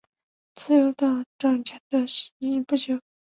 [0.55, 2.99] 自由党掌权的时日不久。